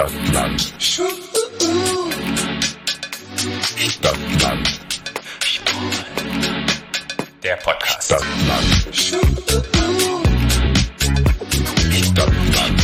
Stadtland. 0.00 0.74
Stadtland. 3.76 4.80
Der 7.42 7.56
Podcast. 7.56 8.04
Stadtland. 8.04 8.88
Stadtland. 11.92 12.80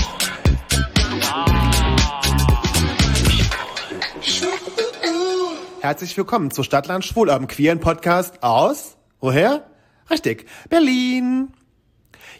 Herzlich 5.81 6.15
willkommen 6.19 6.51
zu 6.51 6.63
Stadtland 6.63 7.07
Schwul, 7.07 7.31
eurem 7.31 7.47
queeren 7.47 7.81
Podcast 7.81 8.43
aus, 8.43 8.99
woher? 9.21 9.65
Richtig, 10.11 10.47
Berlin. 10.69 11.56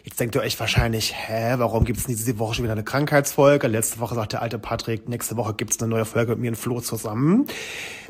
Jetzt 0.07 0.21
denkt 0.21 0.35
ihr 0.35 0.41
euch 0.41 0.57
wahrscheinlich, 0.57 1.13
hä, 1.13 1.55
warum 1.57 1.83
gibt 1.83 1.99
es 1.99 2.05
diese 2.05 2.39
Woche 2.39 2.53
schon 2.53 2.63
wieder 2.63 2.71
eine 2.71 2.85
Krankheitsfolge? 2.85 3.67
Letzte 3.67 3.99
Woche 3.99 4.15
sagt 4.15 4.31
der 4.31 4.41
alte 4.41 4.57
Patrick, 4.57 5.09
nächste 5.09 5.35
Woche 5.35 5.53
gibt 5.53 5.73
es 5.73 5.81
eine 5.81 5.89
neue 5.89 6.05
Folge 6.05 6.31
mit 6.31 6.39
mir 6.39 6.51
und 6.51 6.55
Flo 6.55 6.79
zusammen. 6.79 7.45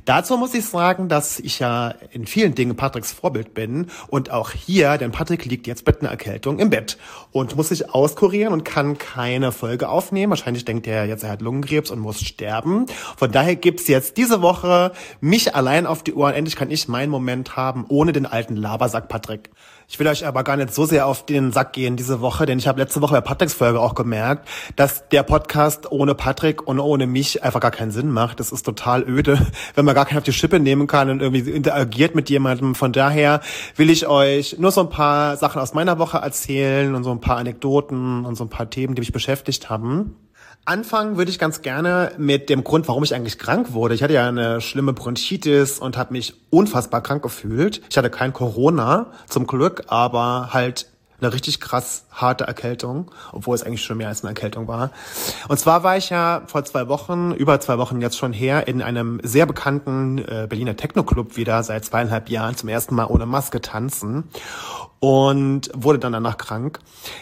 Dazu 0.06 0.38
muss 0.38 0.54
ich 0.54 0.64
sagen, 0.64 1.10
dass 1.10 1.40
ich 1.40 1.58
ja 1.58 1.96
in 2.12 2.28
vielen 2.28 2.54
Dingen 2.54 2.76
Patricks 2.76 3.12
Vorbild 3.12 3.56
bin 3.56 3.88
und 4.10 4.30
auch 4.30 4.52
hier, 4.52 5.00
denn 5.00 5.12
Patrick 5.12 5.46
liegt 5.46 5.66
jetzt 5.66 5.88
mit 5.88 6.02
einer 6.02 6.12
Erkältung 6.12 6.60
im 6.60 6.70
Bett 6.70 7.00
und 7.32 7.56
muss 7.56 7.70
sich 7.70 7.90
auskurieren 7.90 8.54
und 8.54 8.64
kann 8.64 9.00
keine 9.00 9.52
Folge 9.52 9.90
aufnehmen. 9.90 10.30
Wahrscheinlich 10.30 10.66
denkt 10.66 10.86
er 10.86 11.06
jetzt, 11.06 11.24
er 11.24 11.32
hat 11.32 11.42
Lungenkrebs 11.42 11.90
und 11.90 11.98
muss 11.98 12.22
sterben. 12.22 12.86
Von 13.18 13.32
daher 13.32 13.56
gibt's 13.56 13.88
jetzt 13.88 14.18
diese 14.18 14.44
Woche 14.44 14.92
mich 15.20 15.56
allein 15.56 15.88
auf 15.88 16.04
die 16.04 16.14
Ohren. 16.14 16.36
Endlich 16.36 16.56
kann 16.56 16.70
ich 16.70 16.88
meinen 16.88 17.10
Moment 17.10 17.56
haben, 17.56 17.86
ohne 17.90 18.14
den 18.14 18.28
alten 18.28 18.56
Labersack 18.56 19.10
Patrick. 19.10 19.50
Ich 19.90 19.98
will 20.00 20.08
euch 20.08 20.26
aber 20.26 20.44
gar 20.44 20.58
nicht 20.58 20.74
so 20.74 20.84
sehr 20.84 21.08
auf 21.08 21.26
den 21.26 21.54
Sack 21.54 21.72
gehen 21.72 21.96
diese 21.96 22.20
Woche, 22.20 22.46
denn 22.46 22.60
ich 22.60 22.68
habe 22.68 22.82
letzte 22.82 23.02
Woche 23.02 23.14
bei 23.14 23.22
Patricks 23.22 23.54
Folge 23.54 23.80
auch 23.80 23.96
gemerkt, 23.96 24.46
dass 24.76 25.08
der 25.08 25.24
Podcast 25.24 25.90
ohne 25.90 26.14
Patrick 26.14 26.68
und 26.68 26.82
ohne 26.82 27.08
mich 27.08 27.42
einfach 27.42 27.62
gar 27.62 27.72
keinen 27.72 27.92
Sinn 27.92 28.12
macht. 28.12 28.42
Das 28.42 28.52
ist 28.52 28.64
total 28.64 29.08
öde, 29.08 29.40
wenn 29.76 29.86
man 29.86 29.96
gar 29.96 30.06
keinen 30.06 30.18
auf 30.18 30.26
die 30.26 30.34
Schippe 30.34 30.60
nehmen 30.60 30.88
kann 30.88 31.10
und 31.10 31.22
irgendwie 31.22 31.50
interagiert 31.50 32.16
mit 32.16 32.30
jemandem. 32.30 32.76
Von 32.76 32.92
daher 32.92 33.40
will 33.78 33.90
ich 33.90 34.08
euch 34.08 34.58
nur 34.60 34.72
so 34.72 34.82
ein 34.82 34.90
paar 34.90 35.38
Sachen 35.38 35.62
aus 35.62 35.74
meiner 35.74 36.00
Woche 36.00 36.18
erzählen 36.18 36.94
und 36.94 37.06
so 37.06 37.12
ein 37.12 37.22
paar 37.22 37.38
Anekdoten 37.38 38.26
und 38.26 38.36
so 38.36 38.44
ein 38.44 38.50
paar 38.50 38.70
Themen, 38.70 38.94
die 38.94 39.00
mich 39.00 39.14
beschäftigt 39.14 39.70
haben. 39.70 40.18
Anfangen 40.68 41.16
würde 41.16 41.32
ich 41.32 41.40
ganz 41.40 41.62
gerne 41.62 42.12
mit 42.18 42.50
dem 42.50 42.66
Grund, 42.66 42.90
warum 42.90 43.02
ich 43.06 43.16
eigentlich 43.16 43.40
krank 43.40 43.72
wurde. 43.72 43.96
Ich 43.96 44.04
hatte 44.04 44.12
ja 44.12 44.28
eine 44.28 44.60
schlimme 44.60 44.92
Bronchitis 44.92 45.80
und 45.80 45.96
habe 45.96 46.12
mich 46.12 46.34
unfassbar 46.50 47.02
krank 47.02 47.24
gefühlt. 47.24 47.82
Ich 47.90 47.98
hatte 47.98 48.10
kein 48.10 48.34
Corona, 48.34 49.14
zum 49.30 49.48
Glück, 49.48 49.86
aber 49.88 50.50
halt 50.52 50.88
eine 51.22 51.32
richtig 51.32 51.62
krass 51.62 52.04
harte 52.12 52.44
Erkältung, 52.44 53.10
obwohl 53.32 53.56
es 53.56 53.64
eigentlich 53.64 53.82
schon 53.82 53.96
mehr 53.96 54.10
als 54.10 54.24
eine 54.24 54.32
Erkältung 54.32 54.68
war. 54.68 54.92
Und 55.48 55.58
zwar 55.58 55.84
war 55.84 55.96
ich 55.96 56.10
ja 56.10 56.42
vor 56.48 56.66
zwei 56.66 56.90
Wochen, 56.90 57.32
über 57.32 57.62
zwei 57.62 57.78
Wochen 57.78 58.02
jetzt 58.02 58.18
schon 58.18 58.34
her, 58.34 58.68
in 58.68 58.82
einem 58.82 59.22
sehr 59.24 59.46
bekannten 59.46 60.18
äh, 60.18 60.48
Berliner 60.50 60.76
Techno-Club 60.76 61.38
wieder 61.38 61.64
seit 61.64 61.86
zweieinhalb 61.86 62.30
Jahren 62.30 62.58
zum 62.58 62.68
ersten 62.68 62.94
Mal 62.94 63.06
ohne 63.06 63.26
Maske 63.26 63.62
tanzen 63.62 64.26
und 65.00 65.72
wurde 65.74 66.00
dann 66.00 66.12
danach 66.12 66.36
krank. 66.38 66.80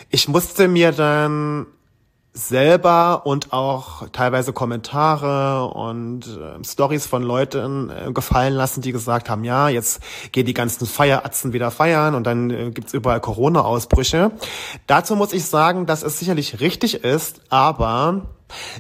Ich 0.10 0.28
musste 0.28 0.68
mir 0.68 0.92
dann 0.92 1.68
selber 2.36 3.22
und 3.26 3.54
auch 3.54 4.10
teilweise 4.10 4.52
Kommentare 4.52 5.68
und 5.70 6.28
äh, 6.28 6.64
Stories 6.64 7.08
von 7.08 7.24
Leuten 7.24 7.90
äh, 7.90 8.12
gefallen 8.12 8.54
lassen, 8.54 8.82
die 8.82 8.92
gesagt 8.92 9.30
haben, 9.30 9.46
ja, 9.46 9.70
jetzt 9.70 10.02
gehen 10.34 10.46
die 10.46 10.54
ganzen 10.54 10.86
Feieratzen 10.86 11.54
wieder 11.54 11.72
feiern 11.72 12.14
und 12.14 12.26
dann 12.26 12.50
äh, 12.50 12.72
gibt's 12.72 12.94
überall 12.94 13.22
Corona-Ausbrüche. 13.22 14.32
Dazu 14.86 15.16
muss 15.16 15.32
ich 15.32 15.46
sagen, 15.46 15.86
dass 15.86 16.04
es 16.04 16.20
sicherlich 16.20 16.60
richtig 16.60 17.04
ist, 17.06 17.40
aber 17.50 18.35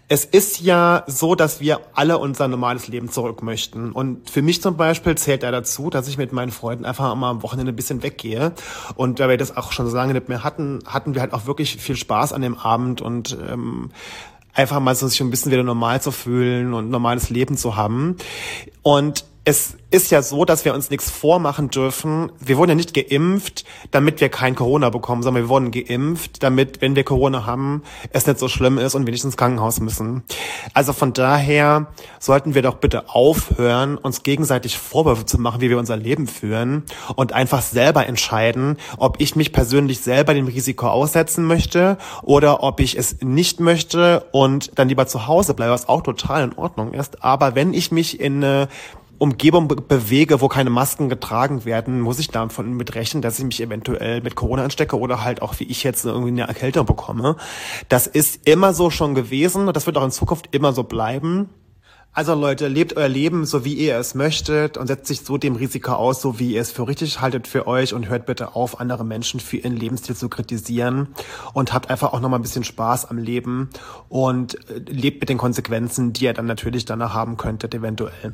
es 0.08 0.26
ist 0.26 0.62
ja 0.62 1.04
so, 1.08 1.36
dass 1.36 1.60
wir 1.60 1.82
alle 1.94 2.18
unser 2.18 2.48
normales 2.48 2.88
Leben 2.88 3.10
zurück 3.10 3.42
möchten. 3.42 3.92
Und 3.92 4.30
für 4.30 4.42
mich 4.42 4.62
zum 4.62 4.78
Beispiel 4.78 5.16
zählt 5.16 5.44
da 5.44 5.52
dazu, 5.52 5.90
dass 5.90 6.08
ich 6.08 6.18
mit 6.18 6.32
meinen 6.32 6.52
Freunden 6.52 6.86
einfach 6.86 7.14
mal 7.16 7.30
am 7.30 7.44
Wochenende 7.44 7.72
ein 7.72 7.76
bisschen 7.76 8.04
weggehe. 8.04 8.54
Und 8.96 9.20
da 9.20 9.30
wir 9.30 9.38
das 9.38 9.58
auch 9.58 9.72
schon 9.72 9.90
so 9.90 9.96
lange 9.96 10.14
nicht 10.14 10.30
mehr 10.30 10.44
hatten, 10.44 10.80
hatten 10.86 11.16
wir 11.16 11.22
halt 11.22 11.34
auch 11.34 11.48
wirklich 11.48 11.78
viel 11.78 11.96
Spaß 11.96 12.34
an 12.34 12.42
dem 12.42 12.58
Abend 12.58 13.02
und 13.02 13.38
ähm, 13.50 13.92
einfach 14.54 14.80
mal 14.80 14.96
so 14.96 15.08
sich 15.08 15.20
ein 15.22 15.32
bisschen 15.32 15.52
wieder 15.52 15.64
normal 15.64 16.02
zu 16.02 16.12
fühlen 16.12 16.74
und 16.74 16.90
normales 16.90 17.30
Leben 17.30 17.58
zu 17.58 17.76
haben. 17.76 18.18
Und 18.82 19.26
es 19.48 19.78
ist 19.92 20.10
ja 20.10 20.24
so, 20.24 20.44
dass 20.44 20.66
wir 20.66 20.74
uns 20.74 20.90
nichts 20.90 21.12
vormachen 21.12 21.70
dürfen. 21.70 22.32
Wir 22.40 22.58
wurden 22.58 22.72
ja 22.72 22.76
nicht 22.76 22.96
geimpft, 22.96 23.64
damit 23.92 24.20
wir 24.20 24.30
kein 24.30 24.56
Corona 24.56 24.90
bekommen, 24.90 25.22
sondern 25.22 25.44
wir 25.44 25.50
wurden 25.50 25.70
geimpft, 25.70 26.42
damit, 26.42 26.82
wenn 26.82 26.96
wir 26.96 27.04
Corona 27.04 27.46
haben, 27.46 27.84
es 28.10 28.26
nicht 28.26 28.40
so 28.40 28.48
schlimm 28.48 28.80
ist 28.80 28.96
und 28.96 29.06
wir 29.06 29.12
nicht 29.12 29.24
ins 29.24 29.38
Krankenhaus 29.38 29.80
müssen. 29.80 30.24
Also 30.74 30.94
von 30.94 31.14
daher 31.14 31.88
sollten 32.20 32.56
wir 32.56 32.64
doch 32.64 32.76
bitte 32.76 33.10
aufhören, 33.10 33.98
uns 33.98 34.24
gegenseitig 34.24 34.80
Vorwürfe 34.80 35.26
zu 35.26 35.40
machen, 35.40 35.62
wie 35.62 35.70
wir 35.70 35.78
unser 35.78 35.96
Leben 35.96 36.26
führen 36.26 36.84
und 37.16 37.32
einfach 37.34 37.62
selber 37.62 38.08
entscheiden, 38.08 38.78
ob 38.98 39.22
ich 39.22 39.36
mich 39.36 39.54
persönlich 39.54 40.00
selber 40.00 40.34
dem 40.34 40.48
Risiko 40.48 40.88
aussetzen 40.88 41.46
möchte 41.46 42.00
oder 42.24 42.64
ob 42.64 42.80
ich 42.80 42.98
es 42.98 43.18
nicht 43.22 43.60
möchte 43.60 44.26
und 44.32 44.72
dann 44.80 44.90
lieber 44.90 45.06
zu 45.06 45.28
Hause 45.28 45.54
bleibe, 45.54 45.72
was 45.72 45.88
auch 45.88 46.02
total 46.02 46.46
in 46.46 46.58
Ordnung 46.58 46.94
ist. 46.94 47.24
Aber 47.24 47.54
wenn 47.54 47.76
ich 47.76 47.92
mich 47.92 48.20
in 48.20 48.44
eine 48.44 48.68
Umgebung 49.18 49.68
be 49.68 49.76
bewege, 49.76 50.42
wo 50.42 50.48
keine 50.48 50.70
Masken 50.70 51.10
getragen 51.10 51.66
werden, 51.66 52.02
muss 52.02 52.20
ich 52.20 52.30
davon 52.30 52.74
mit 52.74 52.96
rechnen, 52.96 53.22
dass 53.22 53.40
ich 53.40 53.46
mich 53.46 53.62
eventuell 53.62 54.22
mit 54.22 54.36
Corona 54.36 54.64
anstecke 54.64 55.00
oder 55.00 55.24
halt 55.24 55.42
auch 55.42 55.60
wie 55.60 55.66
ich 55.66 55.84
jetzt 55.84 56.06
irgendwie 56.06 56.30
eine 56.30 56.48
Erkältung 56.48 56.86
bekomme. 56.86 57.38
Das 57.90 58.08
ist 58.08 58.48
immer 58.48 58.74
so 58.74 58.90
schon 58.90 59.16
gewesen 59.16 59.68
und 59.68 59.76
das 59.76 59.86
wird 59.86 59.98
auch 59.98 60.04
in 60.04 60.12
Zukunft 60.12 60.50
immer 60.52 60.74
so 60.74 60.84
bleiben. 60.84 61.50
Also 62.16 62.34
Leute, 62.34 62.70
lebt 62.70 62.96
euer 62.96 63.10
Leben 63.10 63.46
so, 63.46 63.66
wie 63.66 63.74
ihr 63.74 63.98
es 63.98 64.16
möchtet 64.16 64.78
und 64.78 64.88
setzt 64.88 65.08
sich 65.08 65.20
so 65.20 65.38
dem 65.38 65.58
Risiko 65.58 65.92
aus, 65.92 66.22
so 66.22 66.40
wie 66.40 66.54
ihr 66.54 66.62
es 66.62 66.72
für 66.72 66.88
richtig 66.88 67.20
haltet 67.20 67.46
für 67.46 67.68
euch 67.68 67.94
und 67.94 68.08
hört 68.08 68.26
bitte 68.26 68.56
auf, 68.56 68.80
andere 68.80 69.04
Menschen 69.04 69.42
für 69.42 69.58
ihren 69.58 69.76
Lebensstil 69.76 70.16
zu 70.16 70.30
kritisieren 70.30 71.10
und 71.54 71.74
habt 71.74 71.90
einfach 71.90 72.14
auch 72.14 72.22
nochmal 72.22 72.40
ein 72.40 72.42
bisschen 72.42 72.64
Spaß 72.64 73.10
am 73.10 73.18
Leben 73.18 73.70
und 74.08 74.56
äh, 74.70 74.80
lebt 74.88 75.20
mit 75.20 75.28
den 75.28 75.38
Konsequenzen, 75.38 76.14
die 76.14 76.24
ihr 76.24 76.34
dann 76.34 76.46
natürlich 76.46 76.86
danach 76.86 77.14
haben 77.14 77.36
könntet, 77.36 77.76
eventuell. 77.76 78.34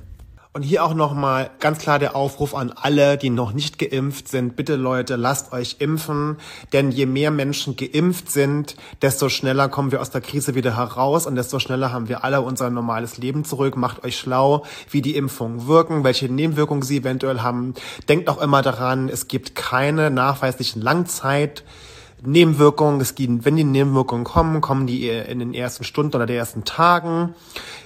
Und 0.54 0.64
hier 0.64 0.84
auch 0.84 0.94
nochmal 0.94 1.50
ganz 1.62 1.78
klar 1.78 1.98
der 1.98 2.14
Aufruf 2.14 2.54
an 2.56 2.74
alle, 2.76 3.18
die 3.18 3.30
noch 3.30 3.54
nicht 3.54 3.80
geimpft 3.80 4.28
sind. 4.28 4.58
Bitte 4.58 4.76
Leute, 4.76 5.16
lasst 5.16 5.54
euch 5.54 5.78
impfen. 5.80 6.36
Denn 6.74 6.92
je 6.92 7.06
mehr 7.06 7.32
Menschen 7.32 7.78
geimpft 7.78 8.30
sind, 8.30 8.76
desto 9.02 9.30
schneller 9.30 9.70
kommen 9.70 9.94
wir 9.94 10.02
aus 10.02 10.10
der 10.10 10.20
Krise 10.20 10.54
wieder 10.54 10.76
heraus 10.76 11.26
und 11.26 11.36
desto 11.36 11.60
schneller 11.60 11.94
haben 11.94 12.10
wir 12.10 12.26
alle 12.26 12.42
unser 12.42 12.70
normales 12.70 13.18
Leben 13.18 13.46
zurück. 13.46 13.78
Macht 13.78 14.04
euch 14.04 14.18
schlau, 14.18 14.66
wie 14.90 15.02
die 15.02 15.16
Impfungen 15.16 15.68
wirken, 15.68 16.04
welche 16.04 16.28
Nebenwirkungen 16.28 16.84
sie 16.84 16.98
eventuell 16.98 17.40
haben. 17.40 17.74
Denkt 18.10 18.28
auch 18.28 18.42
immer 18.42 18.62
daran, 18.62 19.08
es 19.08 19.30
gibt 19.30 19.56
keine 19.56 20.12
nachweislichen 20.12 20.82
Langzeit 20.82 21.64
Nebenwirkungen. 22.24 23.02
Es 23.02 23.16
gibt, 23.16 23.46
wenn 23.46 23.56
die 23.56 23.64
Nebenwirkungen 23.64 24.24
kommen, 24.24 24.62
kommen 24.62 24.88
die 24.88 25.10
in 25.10 25.40
den 25.40 25.54
ersten 25.54 25.84
Stunden 25.84 26.16
oder 26.16 26.26
den 26.26 26.38
ersten 26.38 26.64
Tagen. 26.64 27.36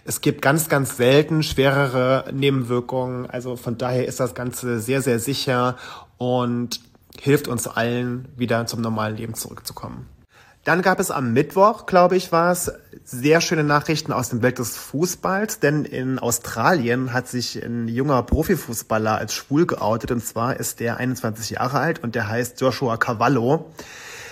Es 0.03 0.21
gibt 0.21 0.41
ganz, 0.41 0.69
ganz 0.69 0.97
selten 0.97 1.43
schwerere 1.43 2.25
Nebenwirkungen. 2.33 3.29
Also 3.29 3.55
von 3.55 3.77
daher 3.77 4.05
ist 4.05 4.19
das 4.19 4.35
Ganze 4.35 4.79
sehr, 4.79 5.01
sehr 5.01 5.19
sicher 5.19 5.77
und 6.17 6.81
hilft 7.19 7.47
uns 7.47 7.67
allen, 7.67 8.27
wieder 8.35 8.65
zum 8.67 8.81
normalen 8.81 9.17
Leben 9.17 9.35
zurückzukommen. 9.35 10.07
Dann 10.65 10.81
gab 10.81 10.99
es 10.99 11.11
am 11.11 11.31
Mittwoch, 11.31 11.85
glaube 11.85 12.17
ich, 12.17 12.31
war 12.31 12.51
es, 12.51 12.71
sehr 13.03 13.39
schöne 13.39 13.63
Nachrichten 13.63 14.11
aus 14.11 14.29
dem 14.29 14.41
Welt 14.41 14.57
des 14.57 14.75
Fußballs, 14.75 15.59
denn 15.59 15.85
in 15.85 16.17
Australien 16.17 17.13
hat 17.13 17.27
sich 17.27 17.63
ein 17.63 17.87
junger 17.87 18.23
Profifußballer 18.23 19.15
als 19.15 19.35
schwul 19.35 19.67
geoutet 19.67 20.11
und 20.11 20.25
zwar 20.25 20.59
ist 20.59 20.79
der 20.79 20.97
21 20.97 21.51
Jahre 21.51 21.77
alt 21.77 22.03
und 22.03 22.15
der 22.15 22.27
heißt 22.27 22.59
Joshua 22.61 22.97
Cavallo. 22.97 23.71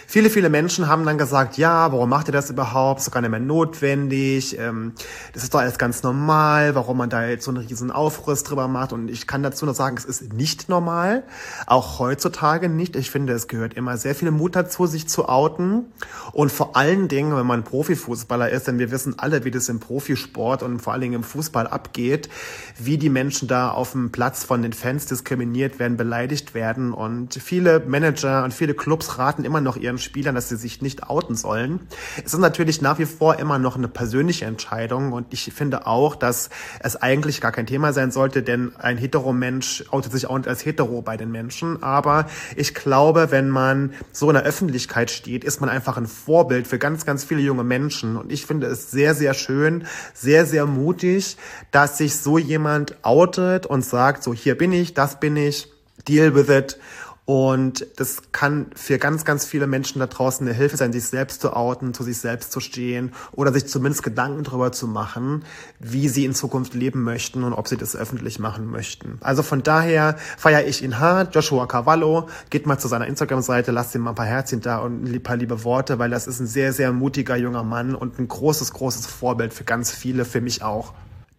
Viele, 0.08 0.30
viele 0.30 0.50
Menschen 0.50 0.88
haben 0.88 1.06
dann 1.06 1.18
gesagt, 1.18 1.58
ja, 1.58 1.92
warum 1.92 2.10
macht 2.10 2.28
ihr 2.28 2.32
das 2.32 2.50
überhaupt? 2.50 3.00
Ist 3.00 3.08
doch 3.08 3.14
gar 3.14 3.22
nicht 3.22 3.32
mehr 3.32 3.40
notwendig. 3.40 4.58
Ähm, 4.60 4.94
das 5.34 5.44
ist 5.44 5.54
doch 5.54 5.60
alles 5.60 5.78
ganz 5.78 6.04
normal, 6.04 6.76
warum 6.76 6.98
man 6.98 7.10
da 7.10 7.26
jetzt 7.26 7.46
so 7.46 7.52
einen 7.52 7.66
riesen 7.66 7.92
Aufriss 7.92 8.44
drüber 8.44 8.68
macht. 8.68 8.94
Und 8.94 9.10
ich 9.10 9.28
kann 9.28 9.44
dazu 9.44 9.66
nur 9.66 9.74
sagen, 9.74 9.96
es 9.98 10.06
ist 10.06 10.34
nicht 10.34 10.70
normal. 10.70 11.24
Auch 11.66 12.00
heutzutage 12.00 12.70
nicht. 12.70 12.96
Ich 12.96 13.10
finde, 13.10 13.34
es 13.34 13.48
gehört 13.48 13.74
immer 13.74 13.98
sehr 13.98 14.16
viel 14.16 14.32
Mut 14.32 14.56
dazu, 14.56 14.86
sich 14.86 15.08
zu 15.08 15.28
outen. 15.30 15.86
Und 16.32 16.52
vor 16.52 16.76
allen 16.76 17.08
Dingen, 17.08 17.36
wenn 17.36 17.48
man 17.48 17.64
Profifußballer 17.64 18.50
ist, 18.50 18.68
denn 18.68 18.80
wir 18.80 18.92
wissen 18.92 19.18
alle, 19.18 19.46
wie 19.46 19.52
das 19.52 19.70
im 19.70 19.80
Profisport 19.80 20.64
und 20.64 20.80
vor 20.80 20.94
allen 20.94 21.02
Dingen 21.02 21.16
im 21.16 21.24
Fußball 21.24 21.68
abgeht, 21.68 22.30
wie 22.78 22.98
die 22.98 23.10
Menschen 23.10 23.48
da 23.48 23.72
auf 23.72 23.94
dem 23.94 24.12
Platz 24.12 24.44
von 24.44 24.62
den 24.62 24.74
Fans 24.74 25.06
diskriminiert 25.06 25.80
werden, 25.80 25.98
beleidigt 25.98 26.54
werden. 26.54 26.94
Und 26.94 27.34
viele 27.36 27.80
Manager 27.80 28.44
und 28.44 28.54
viele 28.54 28.74
Clubs 28.74 29.18
raten 29.18 29.44
immer 29.44 29.62
noch 29.62 29.78
ihren 29.78 29.93
ihren 29.94 30.00
Spielern, 30.00 30.36
dass 30.36 30.50
sie 30.50 30.58
sich 30.58 30.82
nicht 30.82 31.10
outen 31.10 31.36
sollen. 31.36 31.80
Es 32.24 32.34
ist 32.34 32.40
natürlich 32.40 32.82
nach 32.82 33.00
wie 33.00 33.06
vor 33.06 33.38
immer 33.40 33.60
noch 33.60 33.76
eine 33.76 33.88
persönliche 33.88 34.46
Entscheidung 34.46 35.14
und 35.14 35.28
ich 35.30 35.54
finde 35.54 35.86
auch, 35.86 36.16
dass 36.16 36.50
es 36.80 36.96
eigentlich 36.96 37.42
gar 37.42 37.52
kein 37.52 37.68
Thema 37.68 37.94
sein 37.94 38.12
sollte, 38.12 38.42
denn 38.42 38.76
ein 38.78 38.98
Heteromensch 38.98 39.86
outet 39.92 40.12
sich 40.12 40.28
auch 40.28 40.38
nicht 40.38 40.48
als 40.48 40.66
hetero 40.66 41.02
bei 41.02 41.18
den 41.18 41.32
Menschen. 41.32 41.84
Aber 41.84 42.28
ich 42.56 42.74
glaube, 42.74 43.30
wenn 43.32 43.50
man 43.50 43.94
so 44.12 44.30
in 44.30 44.34
der 44.34 44.44
Öffentlichkeit 44.44 45.12
steht, 45.12 45.44
ist 45.44 45.62
man 45.62 45.70
einfach 45.70 45.98
ein 45.98 46.08
Vorbild 46.08 46.68
für 46.68 46.80
ganz, 46.80 47.06
ganz 47.06 47.24
viele 47.24 47.42
junge 47.42 47.64
Menschen. 47.64 48.18
Und 48.18 48.32
ich 48.32 48.46
finde 48.46 48.68
es 48.68 48.90
sehr, 48.90 49.14
sehr 49.14 49.34
schön, 49.34 49.86
sehr, 50.14 50.46
sehr 50.46 50.66
mutig, 50.66 51.38
dass 51.72 51.98
sich 51.98 52.18
so 52.18 52.38
jemand 52.38 53.04
outet 53.04 53.66
und 53.66 53.86
sagt, 53.86 54.24
so 54.24 54.34
hier 54.34 54.58
bin 54.58 54.74
ich, 54.74 54.94
das 54.94 55.20
bin 55.20 55.38
ich, 55.38 55.72
deal 56.08 56.34
with 56.34 56.50
it. 56.50 56.80
Und 57.26 57.88
das 57.96 58.34
kann 58.34 58.66
für 58.76 58.98
ganz, 58.98 59.24
ganz 59.24 59.46
viele 59.46 59.66
Menschen 59.66 60.00
da 60.00 60.08
draußen 60.08 60.46
eine 60.46 60.56
Hilfe 60.56 60.76
sein, 60.76 60.92
sich 60.92 61.06
selbst 61.06 61.40
zu 61.40 61.56
outen, 61.56 61.94
zu 61.94 62.04
sich 62.04 62.18
selbst 62.18 62.52
zu 62.52 62.60
stehen 62.60 63.14
oder 63.32 63.54
sich 63.54 63.66
zumindest 63.68 64.04
Gedanken 64.04 64.44
darüber 64.44 64.74
zu 64.74 64.88
machen, 64.88 65.46
wie 65.80 66.10
sie 66.10 66.26
in 66.26 66.34
Zukunft 66.34 66.74
leben 66.74 67.04
möchten 67.04 67.46
und 67.46 67.54
ob 67.54 67.70
sie 67.70 67.78
das 67.78 67.96
öffentlich 67.96 68.40
machen 68.40 68.70
möchten. 68.70 69.20
Also 69.22 69.42
von 69.42 69.64
daher 69.64 70.18
feiere 70.38 70.68
ich 70.68 70.84
ihn 70.84 71.00
hart. 71.00 71.34
Joshua 71.34 71.66
Cavallo, 71.66 72.28
geht 72.50 72.66
mal 72.66 72.78
zu 72.78 72.90
seiner 72.90 73.08
Instagram-Seite, 73.08 73.72
lasst 73.72 73.96
ihm 73.96 74.02
mal 74.02 74.10
ein 74.12 74.16
paar 74.16 74.26
Herzchen 74.26 74.60
da 74.60 74.80
und 74.80 75.06
ein 75.06 75.24
paar 75.24 75.38
liebe 75.38 75.64
Worte, 75.64 76.00
weil 76.00 76.10
das 76.10 76.28
ist 76.28 76.42
ein 76.42 76.48
sehr, 76.48 76.74
sehr 76.74 76.92
mutiger 76.92 77.38
junger 77.38 77.64
Mann 77.64 77.96
und 77.96 78.20
ein 78.20 78.28
großes, 78.28 78.74
großes 78.74 79.06
Vorbild 79.06 79.54
für 79.54 79.64
ganz 79.64 79.92
viele, 79.92 80.26
für 80.26 80.42
mich 80.42 80.62
auch. 80.62 80.94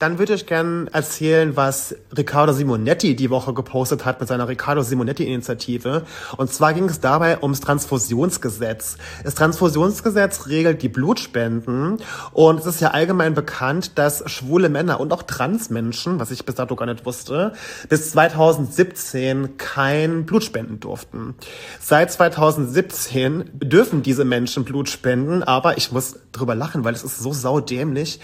Dann 0.04 0.18
würde 0.18 0.34
ich 0.34 0.44
gerne 0.44 0.86
erzählen, 0.92 1.56
was 1.56 1.96
Riccardo 2.14 2.52
Simonetti 2.52 3.16
die 3.16 3.30
Woche 3.30 3.54
gepostet 3.54 4.04
hat 4.04 4.20
mit 4.20 4.28
seiner 4.28 4.46
Riccardo 4.46 4.82
Simonetti-Initiative. 4.82 6.02
Und 6.36 6.52
zwar 6.52 6.74
ging 6.74 6.84
es 6.90 7.00
dabei 7.00 7.40
ums 7.40 7.62
Transfusionsgesetz. 7.62 8.98
Das 9.24 9.34
Transfusionsgesetz 9.34 10.46
regelt 10.46 10.82
die 10.82 10.90
Blutspenden 10.90 12.02
und 12.34 12.60
es 12.60 12.66
ist 12.66 12.82
ja 12.82 12.90
allgemein 12.90 13.32
bekannt, 13.32 13.92
dass 13.96 14.30
schwule 14.30 14.68
Männer 14.68 15.00
und 15.00 15.10
auch 15.10 15.22
Transmenschen, 15.22 16.20
was 16.20 16.30
ich 16.30 16.44
bis 16.44 16.56
dato 16.56 16.76
gar 16.76 16.84
nicht 16.84 17.06
wusste, 17.06 17.54
bis 17.88 18.10
2017 18.10 19.56
kein 19.56 20.26
Blut 20.26 20.44
spenden 20.44 20.80
durften. 20.80 21.34
Seit 21.80 22.12
2017 22.12 23.52
dürfen 23.54 24.02
diese 24.02 24.26
Menschen 24.26 24.66
Blut 24.66 24.90
spenden, 24.90 25.42
aber 25.42 25.78
ich 25.78 25.92
muss 25.92 26.16
drüber 26.32 26.54
lachen, 26.54 26.84
weil 26.84 26.92
es 26.92 27.04
ist 27.04 27.20
so 27.20 27.32
saudämlich 27.32 28.20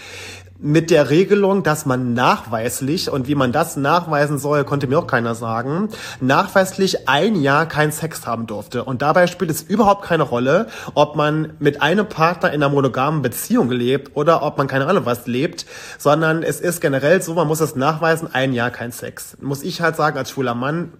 mit 0.61 0.91
der 0.91 1.09
Regelung, 1.09 1.63
dass 1.63 1.87
man 1.87 2.13
nachweislich, 2.13 3.09
und 3.09 3.27
wie 3.27 3.33
man 3.33 3.51
das 3.51 3.77
nachweisen 3.77 4.37
soll, 4.37 4.63
konnte 4.63 4.85
mir 4.85 4.99
auch 4.99 5.07
keiner 5.07 5.33
sagen, 5.33 5.89
nachweislich 6.19 7.09
ein 7.09 7.35
Jahr 7.35 7.65
keinen 7.65 7.91
Sex 7.91 8.27
haben 8.27 8.45
durfte. 8.45 8.83
Und 8.83 9.01
dabei 9.01 9.25
spielt 9.25 9.49
es 9.49 9.63
überhaupt 9.63 10.05
keine 10.05 10.23
Rolle, 10.23 10.67
ob 10.93 11.15
man 11.15 11.53
mit 11.59 11.81
einem 11.81 12.07
Partner 12.07 12.49
in 12.49 12.61
einer 12.61 12.71
monogamen 12.71 13.23
Beziehung 13.23 13.71
lebt 13.71 14.15
oder 14.15 14.43
ob 14.43 14.59
man 14.59 14.67
keine 14.67 14.85
Ahnung 14.85 15.05
was 15.05 15.25
lebt, 15.25 15.65
sondern 15.97 16.43
es 16.43 16.61
ist 16.61 16.79
generell 16.79 17.21
so, 17.23 17.33
man 17.33 17.47
muss 17.47 17.59
es 17.59 17.75
nachweisen, 17.75 18.29
ein 18.31 18.53
Jahr 18.53 18.69
kein 18.69 18.91
Sex. 18.91 19.37
Muss 19.41 19.63
ich 19.63 19.81
halt 19.81 19.95
sagen, 19.95 20.17
als 20.17 20.29
schwuler 20.29 20.53
Mann, 20.53 20.93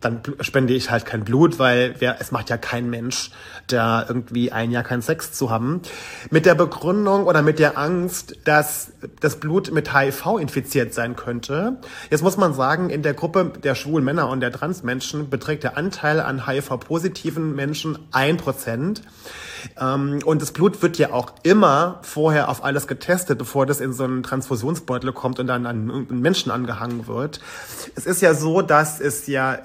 dann 0.00 0.20
spende 0.40 0.74
ich 0.74 0.90
halt 0.90 1.06
kein 1.06 1.24
Blut, 1.24 1.58
weil 1.58 1.94
wer, 1.98 2.20
es 2.20 2.30
macht 2.30 2.50
ja 2.50 2.56
kein 2.56 2.90
Mensch, 2.90 3.30
da 3.66 4.04
irgendwie 4.06 4.52
ein 4.52 4.70
Jahr 4.70 4.82
keinen 4.82 5.02
Sex 5.02 5.32
zu 5.32 5.50
haben. 5.50 5.80
Mit 6.30 6.46
der 6.46 6.54
Begründung 6.54 7.24
oder 7.24 7.42
mit 7.42 7.58
der 7.58 7.78
Angst, 7.78 8.36
dass 8.44 8.92
das 9.20 9.40
Blut 9.40 9.72
mit 9.72 9.94
HIV 9.94 10.38
infiziert 10.38 10.94
sein 10.94 11.16
könnte. 11.16 11.78
Jetzt 12.10 12.22
muss 12.22 12.36
man 12.36 12.54
sagen, 12.54 12.90
in 12.90 13.02
der 13.02 13.14
Gruppe 13.14 13.52
der 13.62 13.74
schwulen 13.74 14.04
Männer 14.04 14.28
und 14.28 14.40
der 14.40 14.52
Transmenschen 14.52 15.30
beträgt 15.30 15.64
der 15.64 15.76
Anteil 15.76 16.20
an 16.20 16.46
HIV-positiven 16.46 17.54
Menschen 17.54 17.98
ein 18.12 18.36
Prozent. 18.36 19.02
Ähm, 19.80 20.20
und 20.24 20.42
das 20.42 20.52
Blut 20.52 20.82
wird 20.82 20.98
ja 20.98 21.12
auch 21.12 21.32
immer 21.42 21.98
vorher 22.02 22.48
auf 22.48 22.64
alles 22.64 22.86
getestet, 22.86 23.38
bevor 23.38 23.66
das 23.66 23.80
in 23.80 23.92
so 23.92 24.04
einen 24.04 24.22
Transfusionsbeutel 24.22 25.12
kommt 25.12 25.40
und 25.40 25.46
dann 25.46 25.66
an 25.66 26.06
Menschen 26.10 26.50
angehangen 26.50 27.06
wird. 27.06 27.40
Es 27.94 28.06
ist 28.06 28.22
ja 28.22 28.34
so, 28.34 28.62
dass 28.62 29.00
es 29.00 29.26
ja 29.26 29.58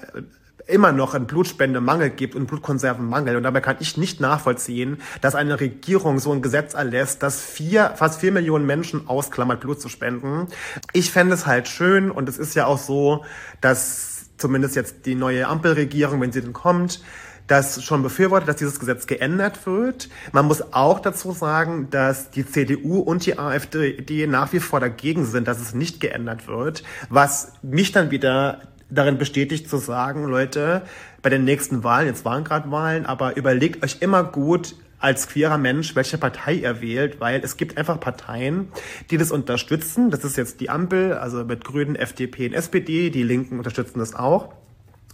immer 0.72 0.92
noch 0.92 1.14
einen 1.14 1.26
Blutspendemangel 1.26 2.10
gibt 2.10 2.34
und 2.34 2.46
Blutkonservenmangel. 2.46 3.36
Und 3.36 3.42
dabei 3.42 3.60
kann 3.60 3.76
ich 3.80 3.96
nicht 3.96 4.20
nachvollziehen, 4.20 4.98
dass 5.20 5.34
eine 5.34 5.60
Regierung 5.60 6.18
so 6.18 6.32
ein 6.32 6.42
Gesetz 6.42 6.74
erlässt, 6.74 7.22
dass 7.22 7.40
vier, 7.40 7.92
fast 7.96 8.20
vier 8.20 8.32
Millionen 8.32 8.66
Menschen 8.66 9.08
ausklammert, 9.08 9.60
Blut 9.60 9.80
zu 9.80 9.88
spenden. 9.88 10.48
Ich 10.92 11.10
fände 11.10 11.34
es 11.34 11.46
halt 11.46 11.68
schön 11.68 12.10
und 12.10 12.28
es 12.28 12.38
ist 12.38 12.54
ja 12.54 12.66
auch 12.66 12.78
so, 12.78 13.24
dass 13.60 14.30
zumindest 14.38 14.74
jetzt 14.74 15.06
die 15.06 15.14
neue 15.14 15.46
Ampelregierung, 15.46 16.20
wenn 16.20 16.32
sie 16.32 16.40
denn 16.40 16.52
kommt, 16.52 17.00
das 17.46 17.82
schon 17.82 18.02
befürwortet, 18.02 18.48
dass 18.48 18.56
dieses 18.56 18.80
Gesetz 18.80 19.06
geändert 19.06 19.66
wird. 19.66 20.08
Man 20.32 20.46
muss 20.46 20.72
auch 20.72 21.00
dazu 21.00 21.32
sagen, 21.32 21.88
dass 21.90 22.30
die 22.30 22.46
CDU 22.46 22.98
und 22.98 23.26
die 23.26 23.38
AfD 23.38 24.26
nach 24.26 24.52
wie 24.52 24.60
vor 24.60 24.80
dagegen 24.80 25.26
sind, 25.26 25.48
dass 25.48 25.60
es 25.60 25.74
nicht 25.74 26.00
geändert 26.00 26.46
wird, 26.46 26.82
was 27.10 27.52
mich 27.62 27.92
dann 27.92 28.10
wieder 28.10 28.62
darin 28.92 29.18
bestätigt 29.18 29.68
zu 29.68 29.78
sagen, 29.78 30.24
Leute, 30.24 30.82
bei 31.22 31.30
den 31.30 31.44
nächsten 31.44 31.82
Wahlen, 31.84 32.06
jetzt 32.06 32.24
waren 32.24 32.44
gerade 32.44 32.70
Wahlen, 32.70 33.06
aber 33.06 33.36
überlegt 33.36 33.82
euch 33.84 33.98
immer 34.00 34.24
gut, 34.24 34.74
als 34.98 35.28
queerer 35.28 35.58
Mensch, 35.58 35.96
welche 35.96 36.16
Partei 36.16 36.60
er 36.60 36.80
wählt, 36.80 37.20
weil 37.20 37.40
es 37.42 37.56
gibt 37.56 37.76
einfach 37.76 37.98
Parteien, 37.98 38.68
die 39.10 39.16
das 39.16 39.32
unterstützen. 39.32 40.10
Das 40.10 40.24
ist 40.24 40.36
jetzt 40.36 40.60
die 40.60 40.70
Ampel, 40.70 41.14
also 41.14 41.44
mit 41.44 41.64
Grünen, 41.64 41.96
FDP 41.96 42.46
und 42.46 42.52
SPD. 42.52 43.10
Die 43.10 43.24
Linken 43.24 43.58
unterstützen 43.58 43.98
das 43.98 44.14
auch. 44.14 44.54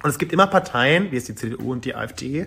Und 0.02 0.10
es 0.10 0.18
gibt 0.18 0.32
immer 0.32 0.46
Parteien, 0.46 1.10
wie 1.10 1.16
es 1.16 1.24
die 1.24 1.34
CDU 1.34 1.72
und 1.72 1.84
die 1.84 1.94
AfD, 1.96 2.46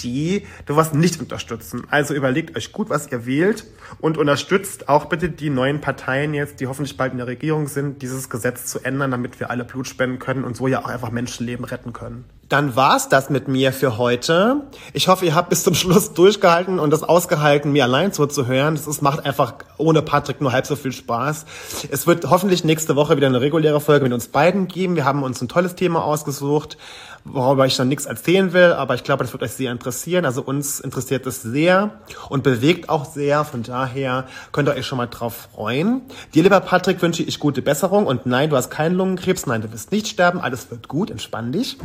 die 0.00 0.46
sowas 0.68 0.92
nicht 0.92 1.20
unterstützen. 1.20 1.84
Also 1.90 2.14
überlegt 2.14 2.56
euch 2.56 2.70
gut, 2.70 2.88
was 2.88 3.10
ihr 3.10 3.26
wählt 3.26 3.66
und 3.98 4.16
unterstützt 4.16 4.88
auch 4.88 5.06
bitte 5.06 5.28
die 5.28 5.50
neuen 5.50 5.80
Parteien 5.80 6.34
jetzt, 6.34 6.60
die 6.60 6.68
hoffentlich 6.68 6.96
bald 6.96 7.12
in 7.12 7.18
der 7.18 7.26
Regierung 7.26 7.66
sind, 7.66 8.02
dieses 8.02 8.30
Gesetz 8.30 8.66
zu 8.66 8.80
ändern, 8.84 9.10
damit 9.10 9.40
wir 9.40 9.50
alle 9.50 9.64
Blut 9.64 9.88
spenden 9.88 10.20
können 10.20 10.44
und 10.44 10.56
so 10.56 10.68
ja 10.68 10.80
auch 10.80 10.88
einfach 10.88 11.10
Menschenleben 11.10 11.64
retten 11.64 11.92
können. 11.92 12.24
Dann 12.54 12.76
war's 12.76 13.08
das 13.08 13.30
mit 13.30 13.48
mir 13.48 13.72
für 13.72 13.98
heute. 13.98 14.60
Ich 14.92 15.08
hoffe, 15.08 15.26
ihr 15.26 15.34
habt 15.34 15.48
bis 15.48 15.64
zum 15.64 15.74
Schluss 15.74 16.14
durchgehalten 16.14 16.78
und 16.78 16.90
das 16.90 17.02
ausgehalten, 17.02 17.72
mir 17.72 17.82
allein 17.82 18.12
zuzuhören. 18.12 18.74
Es 18.74 19.02
macht 19.02 19.26
einfach 19.26 19.54
ohne 19.76 20.02
Patrick 20.02 20.40
nur 20.40 20.52
halb 20.52 20.64
so 20.64 20.76
viel 20.76 20.92
Spaß. 20.92 21.46
Es 21.90 22.06
wird 22.06 22.30
hoffentlich 22.30 22.62
nächste 22.62 22.94
Woche 22.94 23.16
wieder 23.16 23.26
eine 23.26 23.40
reguläre 23.40 23.80
Folge 23.80 24.04
mit 24.04 24.12
uns 24.12 24.28
beiden 24.28 24.68
geben. 24.68 24.94
Wir 24.94 25.04
haben 25.04 25.24
uns 25.24 25.42
ein 25.42 25.48
tolles 25.48 25.74
Thema 25.74 26.04
ausgesucht, 26.04 26.78
worüber 27.24 27.66
ich 27.66 27.76
dann 27.76 27.88
nichts 27.88 28.06
erzählen 28.06 28.52
will, 28.52 28.72
aber 28.72 28.94
ich 28.94 29.02
glaube, 29.02 29.24
das 29.24 29.32
wird 29.32 29.42
euch 29.42 29.50
sehr 29.50 29.72
interessieren. 29.72 30.24
Also 30.24 30.40
uns 30.40 30.78
interessiert 30.78 31.26
es 31.26 31.42
sehr 31.42 31.90
und 32.28 32.44
bewegt 32.44 32.88
auch 32.88 33.04
sehr. 33.04 33.44
Von 33.44 33.64
daher 33.64 34.28
könnt 34.52 34.68
ihr 34.68 34.76
euch 34.76 34.86
schon 34.86 34.98
mal 34.98 35.06
drauf 35.06 35.48
freuen. 35.52 36.02
Dir, 36.34 36.44
lieber 36.44 36.60
Patrick, 36.60 37.02
wünsche 37.02 37.24
ich 37.24 37.40
gute 37.40 37.62
Besserung 37.62 38.06
und 38.06 38.26
nein, 38.26 38.48
du 38.48 38.56
hast 38.56 38.70
keinen 38.70 38.94
Lungenkrebs, 38.94 39.46
nein, 39.46 39.60
du 39.60 39.72
wirst 39.72 39.90
nicht 39.90 40.06
sterben, 40.06 40.40
alles 40.40 40.70
wird 40.70 40.86
gut, 40.86 41.10
entspann 41.10 41.50
dich. 41.50 41.78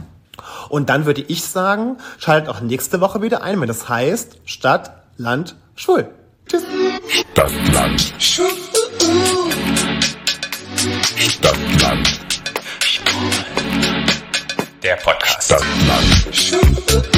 Und 0.69 0.89
dann 0.89 1.05
würde 1.05 1.21
ich 1.21 1.43
sagen, 1.43 1.97
schaltet 2.17 2.49
auch 2.49 2.61
nächste 2.61 3.01
Woche 3.01 3.21
wieder 3.21 3.41
ein, 3.41 3.59
wenn 3.61 3.67
das 3.67 3.89
heißt 3.89 4.37
Stadt, 4.45 5.03
Land, 5.17 5.55
Schwul. 5.75 6.09
Tschüss. 6.47 6.63
Stadt, 7.31 7.51
Land. 7.73 8.13
Stadt, 8.17 8.53
Land. 11.81 12.19
Der 14.81 14.95
Podcast. 14.95 15.45
Stadt, 15.45 15.63
Land. 15.87 17.08